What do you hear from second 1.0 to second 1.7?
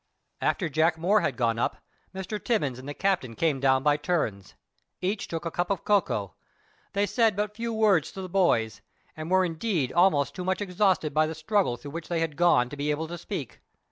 had gone